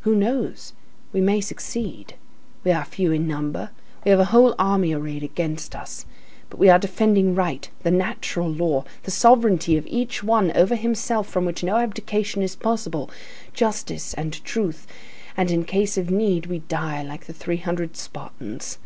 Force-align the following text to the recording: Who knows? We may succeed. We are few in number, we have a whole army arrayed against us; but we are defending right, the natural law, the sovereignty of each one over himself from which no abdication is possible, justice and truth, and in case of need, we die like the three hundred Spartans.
Who 0.00 0.14
knows? 0.16 0.72
We 1.12 1.20
may 1.20 1.42
succeed. 1.42 2.14
We 2.64 2.70
are 2.72 2.86
few 2.86 3.12
in 3.12 3.28
number, 3.28 3.68
we 4.02 4.12
have 4.12 4.18
a 4.18 4.24
whole 4.32 4.54
army 4.58 4.94
arrayed 4.94 5.22
against 5.22 5.76
us; 5.76 6.06
but 6.48 6.58
we 6.58 6.70
are 6.70 6.78
defending 6.78 7.34
right, 7.34 7.68
the 7.82 7.90
natural 7.90 8.50
law, 8.50 8.84
the 9.02 9.10
sovereignty 9.10 9.76
of 9.76 9.86
each 9.86 10.22
one 10.22 10.50
over 10.56 10.74
himself 10.74 11.28
from 11.28 11.44
which 11.44 11.62
no 11.62 11.76
abdication 11.76 12.40
is 12.40 12.56
possible, 12.56 13.10
justice 13.52 14.14
and 14.14 14.42
truth, 14.42 14.86
and 15.36 15.50
in 15.50 15.66
case 15.66 15.98
of 15.98 16.10
need, 16.10 16.46
we 16.46 16.60
die 16.60 17.02
like 17.02 17.26
the 17.26 17.34
three 17.34 17.58
hundred 17.58 17.94
Spartans. 17.94 18.78